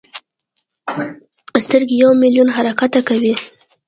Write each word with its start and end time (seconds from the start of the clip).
سترګې 1.63 1.95
یو 2.01 2.09
ملیون 2.21 2.49
حرکتونه 2.55 2.99
کوي. 3.07 3.33